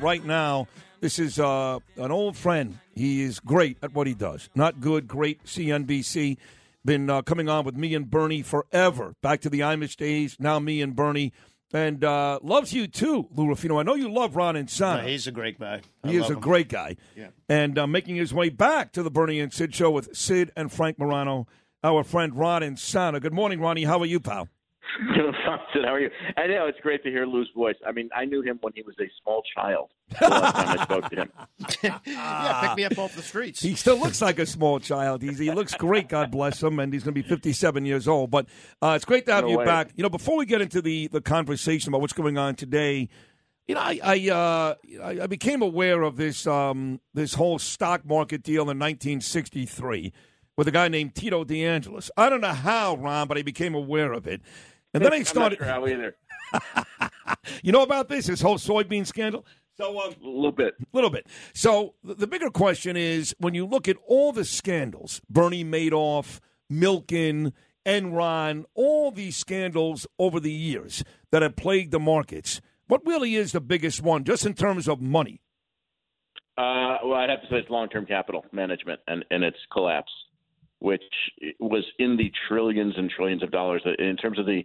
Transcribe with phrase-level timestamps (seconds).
[0.00, 0.68] Right now,
[1.00, 2.78] this is uh, an old friend.
[2.94, 4.48] He is great at what he does.
[4.54, 5.44] Not good, great.
[5.44, 6.36] CNBC.
[6.84, 9.14] Been uh, coming on with me and Bernie forever.
[9.22, 10.36] Back to the Imus days.
[10.38, 11.32] Now me and Bernie.
[11.74, 13.78] And uh, loves you too, Lou Rufino.
[13.78, 15.02] I know you love Ron Insana.
[15.02, 15.82] No, he's a great guy.
[16.02, 16.40] I He is a him.
[16.40, 16.96] great guy.
[17.14, 17.28] Yeah.
[17.48, 20.72] And uh, making his way back to the Bernie and Sid show with Sid and
[20.72, 21.46] Frank Morano,
[21.84, 23.20] our friend Ron and Insana.
[23.20, 23.84] Good morning, Ronnie.
[23.84, 24.48] How are you, pal?
[25.14, 25.32] Doing.
[25.44, 26.10] How are you?
[26.36, 27.76] I know it's great to hear Lou's voice.
[27.86, 29.90] I mean, I knew him when he was a small child.
[30.20, 31.32] The last time I spoke to him.
[32.06, 33.60] yeah, pick me up off the streets.
[33.60, 35.22] He still looks like a small child.
[35.22, 38.30] He's, he looks great, God bless him, and he's going to be 57 years old.
[38.30, 38.46] But
[38.82, 39.64] uh, it's great to have No you way.
[39.64, 39.90] back.
[39.94, 43.08] You know, before we get into the, the conversation about what's going on today,
[43.66, 44.74] you know, I I, uh,
[45.04, 50.12] I I became aware of this um, this whole stock market deal in 1963
[50.56, 52.10] with a guy named Tino DeAngelis.
[52.16, 54.40] I don't know how, Ron, but I became aware of it.
[54.98, 55.60] And then I I'm started.
[55.60, 56.16] not sure how either.
[57.62, 58.26] You know about this?
[58.26, 59.44] This whole soybean scandal?
[59.76, 60.74] So, um, A little bit.
[60.80, 61.26] a little bit.
[61.54, 66.40] So the, the bigger question is when you look at all the scandals, Bernie Madoff,
[66.72, 67.52] Milken,
[67.86, 73.52] Enron, all these scandals over the years that have plagued the markets, what really is
[73.52, 75.40] the biggest one, just in terms of money?
[76.56, 80.10] Uh, well, I'd have to say it's long-term capital management and, and its collapse,
[80.80, 81.02] which
[81.58, 83.82] was in the trillions and trillions of dollars.
[83.98, 84.64] In terms of the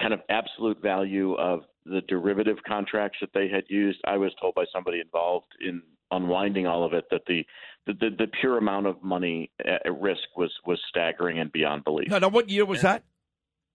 [0.00, 4.54] kind of absolute value of the derivative contracts that they had used, I was told
[4.54, 7.44] by somebody involved in unwinding all of it that the
[7.86, 12.08] the, the, the pure amount of money at risk was was staggering and beyond belief.
[12.08, 13.04] Now, now what year was that?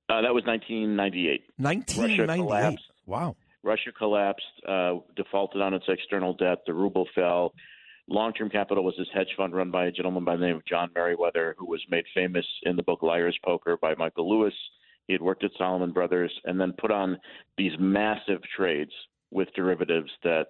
[0.09, 1.43] Uh, that was 1998.
[1.57, 2.37] 1998.
[2.37, 2.83] collapsed.
[3.05, 3.35] Wow.
[3.63, 6.59] Russia collapsed, uh, defaulted on its external debt.
[6.67, 7.53] The ruble fell.
[8.09, 10.65] Long term capital was this hedge fund run by a gentleman by the name of
[10.65, 14.53] John Meriwether, who was made famous in the book Liar's Poker by Michael Lewis.
[15.07, 17.17] He had worked at Salomon Brothers and then put on
[17.57, 18.91] these massive trades
[19.31, 20.47] with derivatives that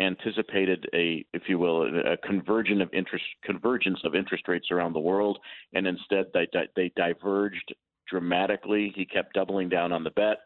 [0.00, 5.00] anticipated a, if you will, a convergence of interest convergence of interest rates around the
[5.00, 5.38] world,
[5.74, 7.74] and instead they they diverged
[8.08, 8.92] dramatically.
[8.94, 10.38] He kept doubling down on the bet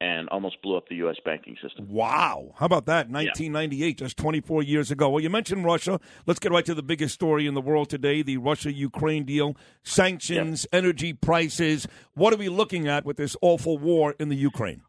[0.00, 1.16] and almost blew up the U.S.
[1.24, 1.86] banking system.
[1.88, 2.54] Wow.
[2.56, 3.10] How about that?
[3.10, 5.10] 1998, just 24 years ago.
[5.10, 6.00] Well, you mentioned Russia.
[6.26, 9.56] Let's get right to the biggest story in the world today the Russia Ukraine deal,
[9.82, 11.86] sanctions, energy prices.
[12.14, 14.82] What are we looking at with this awful war in the Ukraine?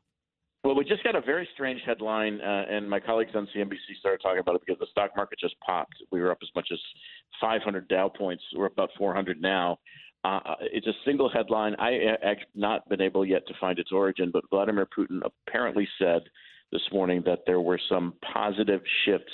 [0.63, 4.21] Well, we just got a very strange headline, uh, and my colleagues on CNBC started
[4.21, 5.95] talking about it because the stock market just popped.
[6.11, 6.77] We were up as much as
[7.41, 8.43] 500 Dow points.
[8.55, 9.79] We're up about 400 now.
[10.23, 11.75] Uh, it's a single headline.
[11.79, 16.21] I have not been able yet to find its origin, but Vladimir Putin apparently said
[16.71, 19.33] this morning that there were some positive shifts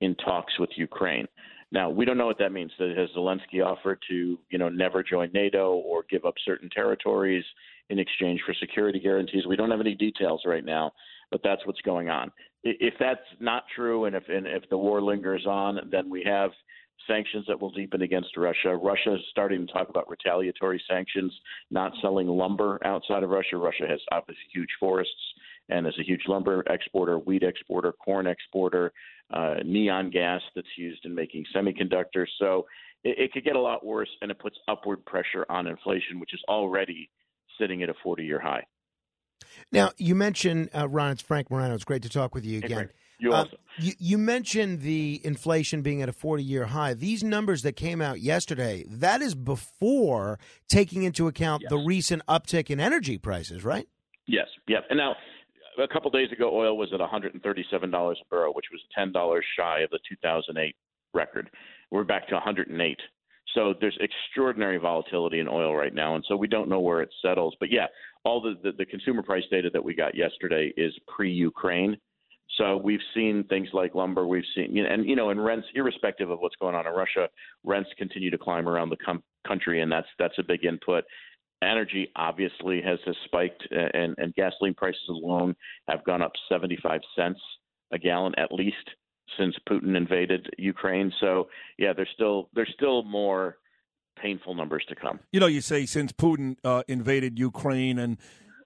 [0.00, 1.26] in talks with Ukraine.
[1.70, 2.72] Now we don't know what that means.
[2.78, 7.44] Has Zelensky offered to, you know, never join NATO or give up certain territories
[7.90, 9.46] in exchange for security guarantees?
[9.46, 10.92] We don't have any details right now,
[11.30, 12.30] but that's what's going on.
[12.64, 16.50] If that's not true, and if and if the war lingers on, then we have
[17.06, 18.76] sanctions that will deepen against Russia.
[18.76, 21.32] Russia is starting to talk about retaliatory sanctions,
[21.70, 23.56] not selling lumber outside of Russia.
[23.56, 25.12] Russia has obviously huge forests
[25.68, 28.92] and is a huge lumber exporter, wheat exporter, corn exporter,
[29.32, 32.26] uh, neon gas that's used in making semiconductors.
[32.38, 32.66] So
[33.02, 36.34] it, it could get a lot worse, and it puts upward pressure on inflation, which
[36.34, 37.10] is already
[37.58, 38.64] sitting at a 40 year high.
[39.72, 41.74] Now, you mentioned, uh, Ron, it's Frank Morano.
[41.74, 42.76] It's great to talk with you again.
[42.76, 42.90] Frank.
[43.18, 43.44] You Uh,
[43.78, 46.94] you, you mentioned the inflation being at a 40 year high.
[46.94, 50.38] These numbers that came out yesterday, that is before
[50.68, 53.88] taking into account the recent uptick in energy prices, right?
[54.26, 54.84] Yes, yep.
[54.90, 55.14] And now,
[55.82, 57.34] a couple days ago, oil was at $137
[57.74, 60.76] a barrel, which was $10 shy of the 2008
[61.12, 61.50] record.
[61.90, 62.98] We're back to 108.
[63.54, 67.10] So there's extraordinary volatility in oil right now, and so we don't know where it
[67.22, 67.54] settles.
[67.60, 67.86] But yeah,
[68.24, 71.96] all the, the, the consumer price data that we got yesterday is pre-Ukraine.
[72.58, 74.26] So we've seen things like lumber.
[74.26, 77.28] We've seen, and you know, and rents, irrespective of what's going on in Russia,
[77.64, 81.04] rents continue to climb around the com- country, and that's that's a big input.
[81.62, 85.56] Energy obviously has, has spiked, and, and gasoline prices alone
[85.88, 87.40] have gone up 75 cents
[87.92, 88.76] a gallon at least
[89.38, 91.12] since Putin invaded Ukraine.
[91.20, 91.48] So
[91.78, 93.58] yeah, there's still there's still more
[94.20, 95.20] painful numbers to come.
[95.32, 98.18] You know, you say since Putin uh, invaded Ukraine and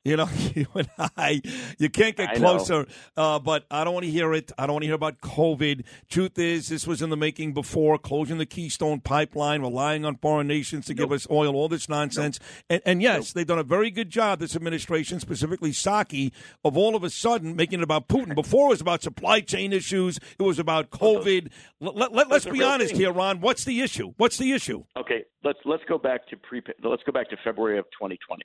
[0.08, 1.42] You know, you and I,
[1.78, 2.86] you can't get I closer.
[3.14, 4.50] Uh, but I don't want to hear it.
[4.56, 5.84] I don't want to hear about COVID.
[6.08, 10.46] Truth is, this was in the making before closing the Keystone pipeline, relying on foreign
[10.46, 12.40] nations to give us oil, all this nonsense.
[12.70, 16.32] And, and yes, they've done a very good job, this administration, specifically Psaki,
[16.64, 18.34] of all of a sudden making it about Putin.
[18.34, 21.50] Before it was about supply chain issues, it was about COVID.
[21.80, 22.98] Let, let, let, us be honest things.
[22.98, 23.40] here, Ron.
[23.40, 24.14] What's the issue?
[24.16, 24.84] What's the issue?
[24.96, 26.62] Okay, let's let's go back to pre.
[26.82, 28.42] Let's go back to February of 2020.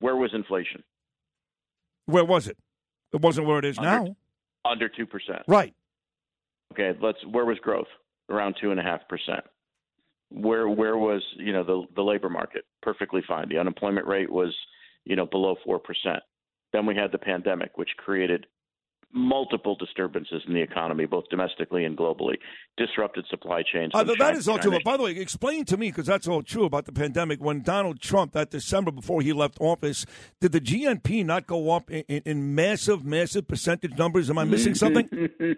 [0.00, 0.82] Where was inflation?
[2.06, 2.56] Where was it?
[3.12, 4.16] It wasn't where it is Under- now.
[4.64, 5.42] Under two percent.
[5.46, 5.74] Right.
[6.72, 7.18] Okay, let's.
[7.30, 7.86] Where was growth?
[8.28, 9.44] Around two and a half percent.
[10.30, 12.64] Where where was you know the the labor market?
[12.82, 13.48] Perfectly fine.
[13.48, 14.54] The unemployment rate was
[15.04, 16.22] you know below four percent.
[16.72, 18.46] Then we had the pandemic, which created
[19.16, 22.34] multiple disturbances in the economy, both domestically and globally,
[22.76, 23.90] disrupted supply chains.
[23.94, 24.70] Uh, that China- is all true.
[24.70, 27.40] China- But by the way, explain to me, because that's all true about the pandemic.
[27.40, 30.04] When Donald Trump, that December before he left office,
[30.40, 34.28] did the GNP not go up in, in, in massive, massive percentage numbers?
[34.30, 35.08] Am I missing something?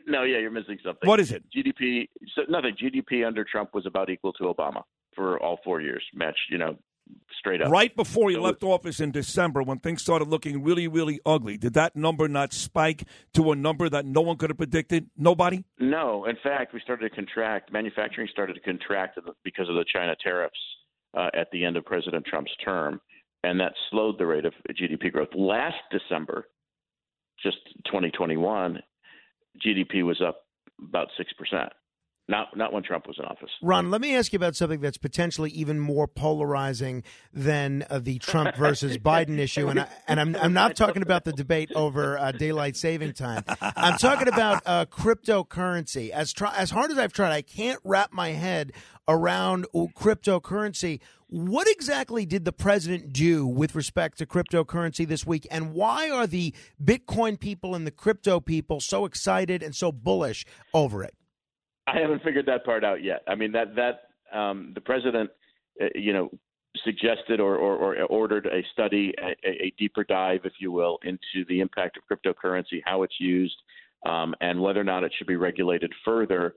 [0.07, 1.09] no, yeah, you're missing something.
[1.09, 1.43] What is it?
[1.55, 2.09] GDP?
[2.35, 2.77] So nothing.
[2.83, 4.83] GDP under Trump was about equal to Obama
[5.17, 6.39] for all four years, matched.
[6.51, 6.77] You know,
[7.39, 7.71] straight up.
[7.71, 11.57] Right before he So left office in December, when things started looking really, really ugly,
[11.57, 15.09] did that number not spike to a number that no one could have predicted?
[15.17, 15.65] Nobody?
[15.79, 17.73] No, in fact, we started to contract.
[17.73, 20.59] Manufacturing started to contract because of the China tariffs
[21.17, 23.01] uh, at the end of President Trump's term,
[23.45, 25.29] and that slowed the rate of GDP growth.
[25.35, 26.49] Last December,
[27.43, 28.81] just 2021,
[29.65, 30.43] GDP was up
[30.83, 31.73] about six percent.
[32.31, 33.49] Not not when Trump was in office.
[33.63, 37.03] Ron, let me ask you about something that's potentially even more polarizing
[37.33, 41.25] than uh, the Trump versus Biden issue, and I, and I'm I'm not talking about
[41.25, 43.45] the debate over uh, daylight saving time.
[43.63, 46.11] I'm talking about uh, cryptocurrency.
[46.11, 48.73] As try, as hard as I've tried, I can't wrap my head
[49.09, 51.01] around cryptocurrency.
[51.29, 56.27] What exactly did the president do with respect to cryptocurrency this week, and why are
[56.27, 60.45] the Bitcoin people and the crypto people so excited and so bullish
[60.75, 61.15] over it?
[61.95, 63.23] I haven't figured that part out yet.
[63.27, 65.31] I mean that that um, the president,
[65.81, 66.31] uh, you know,
[66.85, 71.47] suggested or, or, or ordered a study, a, a deeper dive, if you will, into
[71.49, 73.57] the impact of cryptocurrency, how it's used,
[74.07, 76.55] um, and whether or not it should be regulated further.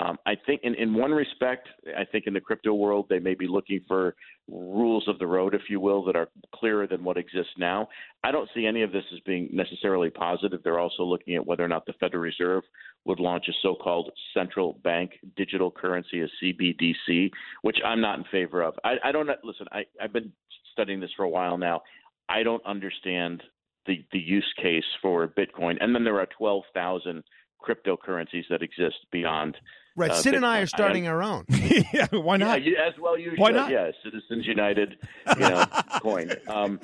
[0.00, 3.34] Um, I think, in, in one respect, I think in the crypto world, they may
[3.34, 4.16] be looking for
[4.48, 7.88] rules of the road, if you will, that are clearer than what exists now.
[8.24, 10.60] I don't see any of this as being necessarily positive.
[10.64, 12.64] They're also looking at whether or not the Federal Reserve
[13.04, 17.30] would launch a so called central bank digital currency, a CBDC,
[17.62, 18.74] which I'm not in favor of.
[18.82, 20.32] I, I don't listen, I, I've been
[20.72, 21.82] studying this for a while now.
[22.28, 23.42] I don't understand
[23.86, 25.76] the, the use case for Bitcoin.
[25.80, 27.22] And then there are 12,000
[27.62, 29.56] cryptocurrencies that exist beyond.
[29.96, 31.44] Right, uh, Sid and I are starting our own.
[31.48, 32.62] yeah, why not?
[32.62, 33.56] you, as well you Why should.
[33.56, 33.70] not?
[33.70, 34.96] Yeah, Citizens United,
[35.34, 35.64] you know,
[36.02, 36.32] coin.
[36.48, 36.80] Um,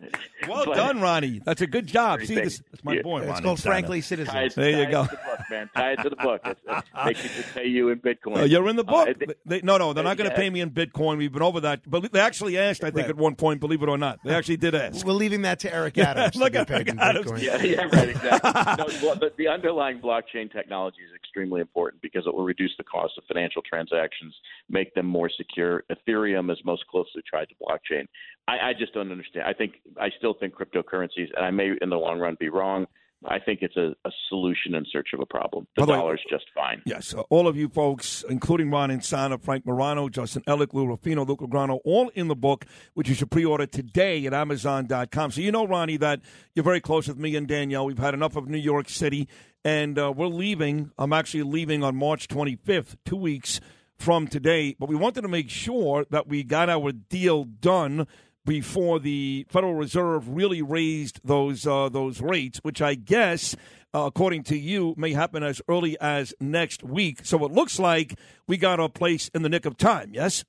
[0.48, 1.40] Well but- done, Ronnie.
[1.44, 2.20] That's a good job.
[2.22, 3.02] See, this, that's my Yeah.
[3.02, 3.42] boy, It's Ronnie.
[3.44, 3.74] called Steiner.
[3.74, 4.52] Frankly Tie Citizens.
[4.52, 5.02] it, There you tie go.
[5.04, 5.70] It to the book, man.
[5.76, 6.40] Tie it to the book.
[6.44, 8.38] It's, it's, they should pay you in Bitcoin.
[8.38, 9.08] Uh, you're in the book.
[9.08, 10.40] Uh, they- They- no, no, they're not going to yeah.
[10.40, 11.16] pay me in Bitcoin.
[11.18, 11.82] We've been over that.
[11.88, 13.10] But they actually asked, I think, Right.
[13.10, 14.18] at one point, believe it or not.
[14.24, 15.06] They actually did ask.
[15.06, 16.34] We're leaving that to Eric Adams.
[16.42, 17.26] Look to at Eric Adams.
[17.26, 17.42] Bitcoin.
[17.42, 18.50] Yeah, yeah, right, exactly.
[18.78, 22.84] no, well, the, the underlying blockchain technology is extremely important because it will reduce the
[22.84, 24.34] cost of financial transactions,
[24.68, 25.84] make them more secure.
[25.90, 28.06] Ethereum is most closely tied to blockchain.
[28.48, 29.46] I, I just don't understand.
[29.46, 32.86] I think I still think cryptocurrencies, and I may in the long run be wrong.
[33.24, 35.68] I think it's a, a solution in search of a problem.
[35.76, 36.82] The By way- dollar's just fine.
[36.84, 41.24] Yes, uh, all of you folks, including Ron Insana, Frank Morano, Justin Ellick, Lou Rufino,
[41.24, 45.30] Luca Grano, all in the book, which you should pre-order today at Amazon.com.
[45.30, 46.20] So you know, Ronnie, that
[46.54, 47.86] you're very close with me and Danielle.
[47.86, 49.28] We've had enough of New York City,
[49.64, 50.90] and uh, we're leaving.
[50.98, 53.60] I'm actually leaving on March 25th, two weeks
[53.98, 54.74] from today.
[54.78, 58.08] But we wanted to make sure that we got our deal done
[58.44, 63.54] before the Federal Reserve really raised those uh, those rates, which I guess,
[63.94, 67.20] uh, according to you, may happen as early as next week.
[67.24, 68.18] So it looks like
[68.48, 70.10] we got our place in the nick of time.
[70.12, 70.44] Yes,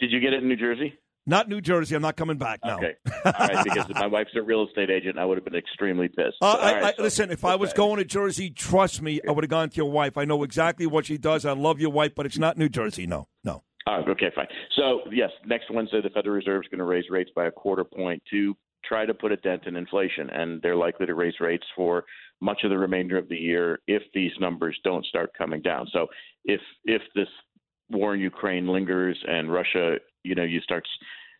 [0.00, 0.98] Did you get it in New Jersey?
[1.28, 1.96] not New Jersey.
[1.96, 2.76] I'm not coming back now.
[2.76, 2.94] Okay.
[3.24, 6.06] All right, because if my wife's a real estate agent, I would have been extremely
[6.06, 6.36] pissed.
[6.40, 9.32] Uh, I, right, I, so- listen, if I was going to Jersey, trust me, I
[9.32, 10.16] would have gone to your wife.
[10.16, 11.44] I know exactly what she does.
[11.44, 13.08] I love your wife, but it's not New Jersey.
[13.08, 13.64] No, no.
[13.88, 14.48] Okay, fine.
[14.74, 17.84] So, yes, next Wednesday, the Federal Reserve is going to raise rates by a quarter
[17.84, 21.64] point to try to put a dent in inflation, and they're likely to raise rates
[21.74, 22.04] for
[22.40, 25.86] much of the remainder of the year if these numbers don't start coming down.
[25.92, 26.08] So,
[26.44, 27.28] if if this
[27.90, 30.86] war in Ukraine lingers and Russia, you know, you start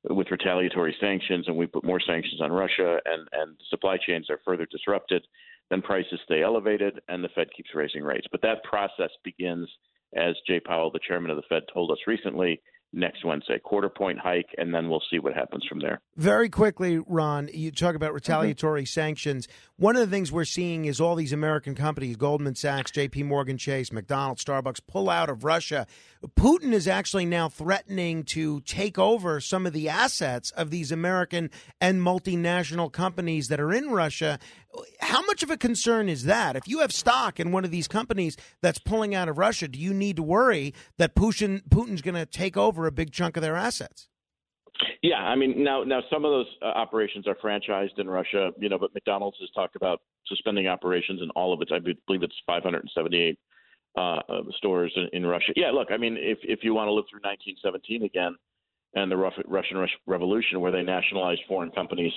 [0.09, 4.41] with retaliatory sanctions, and we put more sanctions on Russia, and and supply chains are
[4.45, 5.26] further disrupted,
[5.71, 8.29] then prices stay elevated, and the Fed keeps raising rates.
[8.31, 9.69] But that process begins
[10.15, 12.61] as Jay Powell, the chairman of the Fed, told us recently,
[12.97, 13.59] next Wednesday.
[13.59, 16.00] Quarter point hike, and then we'll see what happens from there.
[16.17, 18.87] Very quickly, Ron, you talk about retaliatory mm-hmm.
[18.87, 19.47] sanctions.
[19.76, 23.59] One of the things we're seeing is all these American companies, Goldman Sachs, JP Morgan
[23.59, 25.87] Chase, McDonald's, Starbucks, pull out of Russia.
[26.35, 31.50] Putin is actually now threatening to take over some of the assets of these American
[31.81, 34.38] and multinational companies that are in Russia.
[35.00, 36.57] How much of a concern is that?
[36.57, 39.79] If you have stock in one of these companies that's pulling out of Russia, do
[39.79, 43.43] you need to worry that Putin Putin's going to take over a big chunk of
[43.43, 44.09] their assets?
[45.02, 48.69] Yeah, I mean now now some of those uh, operations are franchised in Russia, you
[48.69, 51.71] know, but McDonald's has talked about suspending operations in all of its.
[51.73, 53.38] I believe it's 578
[53.97, 54.21] uh,
[54.59, 55.52] stores in, in Russia.
[55.57, 58.37] Yeah, look, I mean, if if you want to live through 1917 again
[58.95, 62.12] and the Russian Revolution, where they nationalized foreign companies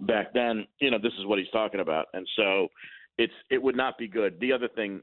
[0.00, 2.68] back then, you know, this is what he's talking about, and so
[3.18, 4.38] it's it would not be good.
[4.40, 5.02] The other thing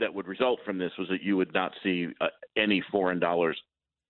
[0.00, 2.26] that would result from this was that you would not see uh,
[2.56, 3.58] any foreign dollars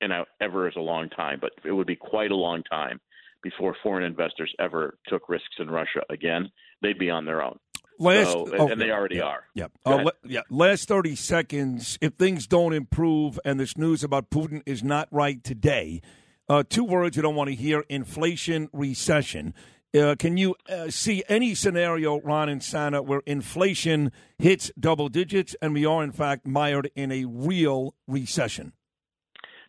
[0.00, 3.00] in a, ever is a long time, but it would be quite a long time
[3.42, 6.50] before foreign investors ever took risks in Russia again.
[6.82, 7.58] They'd be on their own.
[8.00, 9.44] Last, so, oh, and they already yeah, are.
[9.54, 9.66] Yeah.
[9.84, 10.42] Uh, yeah.
[10.50, 11.98] Last 30 seconds.
[12.00, 16.00] If things don't improve and this news about Putin is not right today,
[16.48, 19.52] uh, two words you don't want to hear inflation, recession.
[19.98, 25.72] Uh, can you uh, see any scenario, Ron Insana, where inflation hits double digits and
[25.74, 28.72] we are, in fact, mired in a real recession?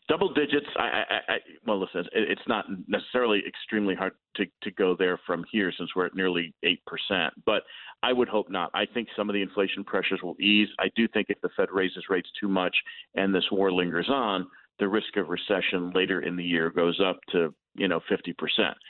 [0.10, 0.66] Double digits.
[0.76, 1.38] I, I, I,
[1.68, 6.08] well, listen, it's not necessarily extremely hard to, to go there from here since we're
[6.08, 7.34] at nearly eight percent.
[7.46, 7.62] But
[8.02, 8.72] I would hope not.
[8.74, 10.68] I think some of the inflation pressures will ease.
[10.80, 12.76] I do think if the Fed raises rates too much
[13.14, 14.48] and this war lingers on,
[14.80, 18.34] the risk of recession later in the year goes up to you know 50%.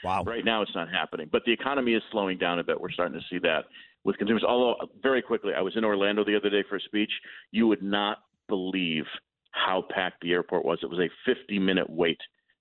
[0.02, 0.24] Wow.
[0.24, 2.80] Right now it's not happening, but the economy is slowing down a bit.
[2.80, 3.66] We're starting to see that
[4.04, 4.44] with consumers.
[4.46, 7.12] Although very quickly, I was in Orlando the other day for a speech.
[7.52, 9.04] You would not believe
[9.50, 10.78] how packed the airport was.
[10.82, 12.18] It was a 50 minute wait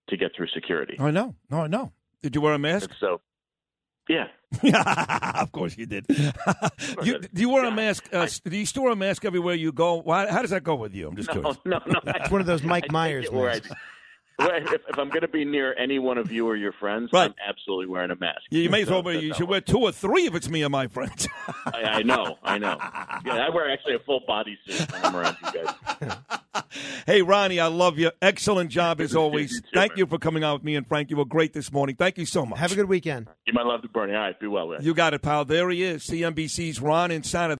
[0.09, 0.95] to get through security.
[0.99, 1.35] I know.
[1.49, 1.91] No, I know.
[2.21, 2.91] Did you wear a mask?
[2.99, 3.21] So,
[4.09, 4.27] yeah.
[5.41, 6.05] of course you did.
[7.03, 8.09] you, do you wear a mask?
[8.11, 10.01] Uh, I, do you store a mask everywhere you go?
[10.01, 11.07] Why, how does that go with you?
[11.07, 11.57] I'm just no, curious.
[11.65, 13.69] No, no, It's one of those Mike Myers masks
[14.39, 17.29] if, if, I'm going to be near any one of you or your friends, right.
[17.29, 18.41] I'm absolutely wearing a mask.
[18.49, 19.03] Yeah, you may as well.
[19.03, 21.27] So, you should wear two or three if it's me and my friends.
[21.65, 22.77] I, I, know, I know.
[23.25, 26.63] Yeah, I wear actually a full bodysuit when I'm around you guys.
[27.05, 28.11] hey, Ronnie, I love you.
[28.21, 29.51] Excellent job as always.
[29.51, 29.99] you too, Thank man.
[29.99, 31.09] you for coming out with me and Frank.
[31.09, 31.95] You were great this morning.
[31.95, 32.59] Thank you so much.
[32.59, 33.27] Have a good weekend.
[33.45, 34.13] You might love the Bernie.
[34.13, 34.67] All right, be well.
[34.67, 34.79] Man.
[34.81, 35.45] You got it, pal.
[35.45, 37.47] There he is, CNBC's Ron Insana.